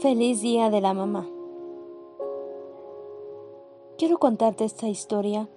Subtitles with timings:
[0.00, 1.28] Feliz Día de la Mamá.
[3.96, 5.48] Quiero contarte esta historia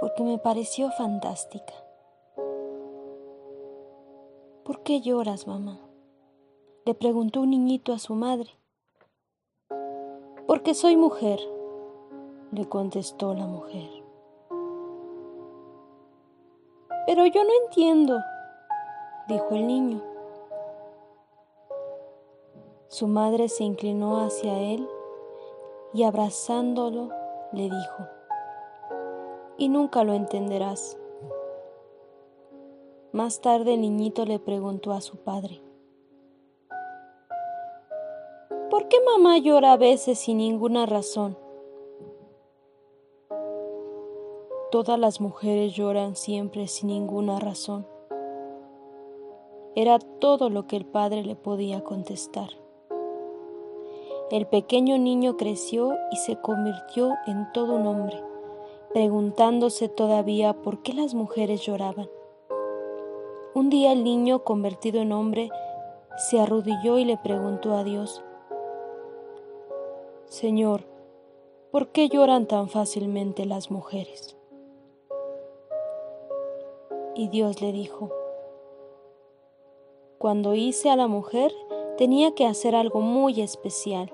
[0.00, 1.74] porque me pareció fantástica.
[4.64, 5.80] ¿Por qué lloras, mamá?
[6.86, 8.48] Le preguntó un niñito a su madre.
[10.46, 11.40] Porque soy mujer,
[12.52, 13.90] le contestó la mujer.
[17.06, 18.18] Pero yo no entiendo,
[19.28, 20.13] dijo el niño.
[22.94, 24.88] Su madre se inclinó hacia él
[25.92, 27.08] y abrazándolo
[27.50, 28.06] le dijo,
[29.58, 30.96] y nunca lo entenderás.
[33.10, 35.60] Más tarde el niñito le preguntó a su padre,
[38.70, 41.36] ¿por qué mamá llora a veces sin ninguna razón?
[44.70, 47.88] Todas las mujeres lloran siempre sin ninguna razón.
[49.74, 52.50] Era todo lo que el padre le podía contestar.
[54.30, 58.22] El pequeño niño creció y se convirtió en todo un hombre,
[58.92, 62.08] preguntándose todavía por qué las mujeres lloraban.
[63.54, 65.50] Un día el niño, convertido en hombre,
[66.16, 68.24] se arrodilló y le preguntó a Dios,
[70.26, 70.84] Señor,
[71.70, 74.36] ¿por qué lloran tan fácilmente las mujeres?
[77.14, 78.10] Y Dios le dijo,
[80.18, 81.52] Cuando hice a la mujer,
[81.96, 84.12] tenía que hacer algo muy especial.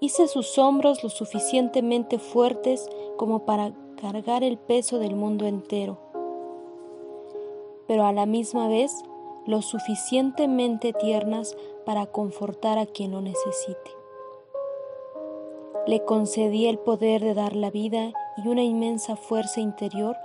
[0.00, 5.98] Hice sus hombros lo suficientemente fuertes como para cargar el peso del mundo entero,
[7.88, 8.92] pero a la misma vez
[9.44, 13.90] lo suficientemente tiernas para confortar a quien lo necesite.
[15.88, 20.16] Le concedí el poder de dar la vida y una inmensa fuerza interior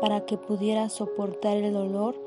[0.00, 2.20] para que pudiera soportar el dolor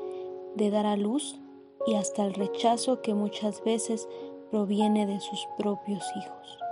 [0.54, 1.38] de dar a luz
[1.86, 4.08] y hasta el rechazo que muchas veces
[4.50, 6.63] proviene de sus propios hijos.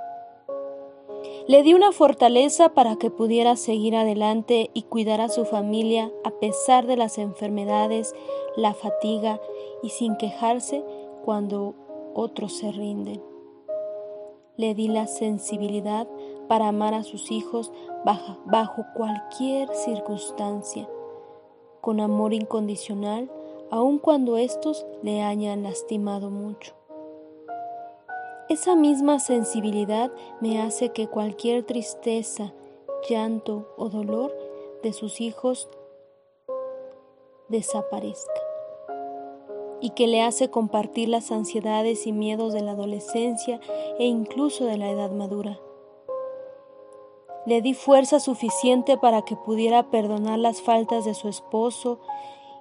[1.49, 6.31] Le di una fortaleza para que pudiera seguir adelante y cuidar a su familia a
[6.31, 8.15] pesar de las enfermedades,
[8.57, 9.41] la fatiga
[9.83, 10.85] y sin quejarse
[11.25, 11.75] cuando
[12.15, 13.21] otros se rinden.
[14.57, 16.07] Le di la sensibilidad
[16.47, 17.73] para amar a sus hijos
[18.05, 20.89] bajo, bajo cualquier circunstancia,
[21.81, 23.33] con amor incondicional,
[23.71, 26.75] aun cuando éstos le hayan lastimado mucho.
[28.49, 30.11] Esa misma sensibilidad
[30.41, 32.53] me hace que cualquier tristeza,
[33.09, 34.37] llanto o dolor
[34.83, 35.69] de sus hijos
[37.49, 38.33] desaparezca
[39.81, 43.61] y que le hace compartir las ansiedades y miedos de la adolescencia
[43.99, 45.61] e incluso de la edad madura.
[47.47, 52.01] Le di fuerza suficiente para que pudiera perdonar las faltas de su esposo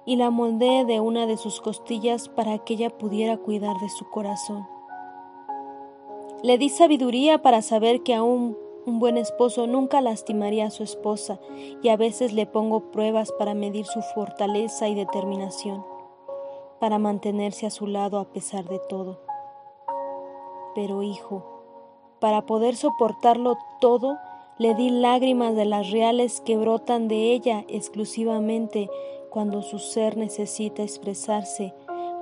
[0.04, 4.08] y la moldeé de una de sus costillas para que ella pudiera cuidar de su
[4.10, 4.66] corazón.
[6.42, 11.38] Le di sabiduría para saber que aún un buen esposo nunca lastimaría a su esposa
[11.84, 15.86] y a veces le pongo pruebas para medir su fortaleza y determinación,
[16.80, 19.20] para mantenerse a su lado a pesar de todo.
[20.74, 21.44] Pero hijo,
[22.18, 24.18] para poder soportarlo todo,
[24.58, 28.90] le di lágrimas de las reales que brotan de ella exclusivamente
[29.30, 31.72] cuando su ser necesita expresarse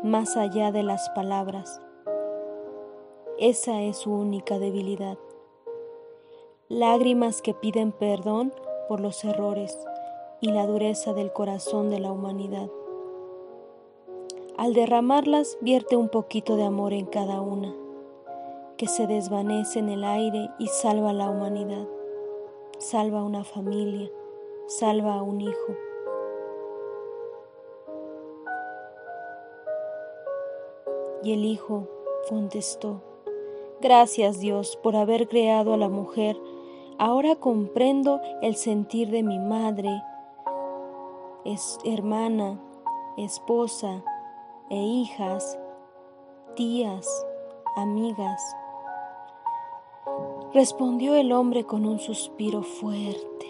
[0.02, 1.81] más allá de las palabras
[3.41, 5.17] esa es su única debilidad.
[6.69, 8.53] Lágrimas que piden perdón
[8.87, 9.78] por los errores
[10.43, 12.69] y la dureza del corazón de la humanidad.
[14.59, 17.75] Al derramarlas vierte un poquito de amor en cada una,
[18.77, 21.89] que se desvanece en el aire y salva a la humanidad,
[22.79, 24.11] salva a una familia,
[24.67, 25.77] salva a un hijo.
[31.23, 31.89] Y el hijo
[32.29, 33.00] contestó,
[33.83, 36.37] Gracias Dios por haber creado a la mujer.
[36.99, 40.03] Ahora comprendo el sentir de mi madre,
[41.47, 42.61] es hermana,
[43.17, 44.05] esposa
[44.69, 45.59] e hijas,
[46.57, 47.27] tías,
[47.75, 48.55] amigas.
[50.53, 53.47] Respondió el hombre con un suspiro fuerte.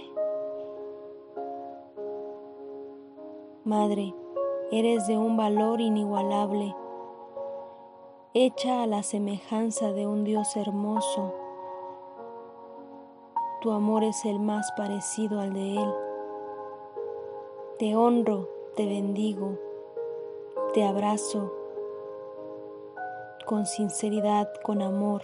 [3.65, 4.15] Madre,
[4.71, 6.73] eres de un valor inigualable
[8.33, 11.35] hecha a la semejanza de un Dios hermoso.
[13.61, 15.95] Tu amor es el más parecido al de Él.
[17.79, 19.59] Te honro, te bendigo,
[20.75, 21.53] te abrazo
[23.47, 25.23] con sinceridad, con amor,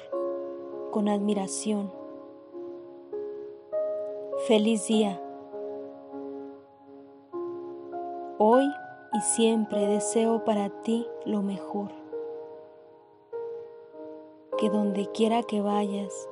[0.91, 1.93] con admiración.
[4.49, 5.23] Feliz día.
[8.39, 8.69] Hoy
[9.13, 12.06] y siempre deseo para ti lo mejor.
[14.59, 16.29] Que donde quiera que vayas,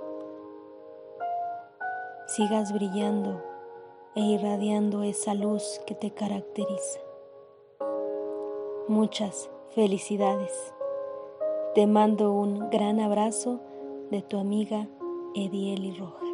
[2.26, 3.43] sigas brillando
[4.15, 7.00] e irradiando esa luz que te caracteriza.
[8.88, 10.73] Muchas felicidades.
[11.75, 13.61] Te mando un gran abrazo
[14.11, 14.88] de tu amiga
[15.35, 16.33] Edieli Rojas.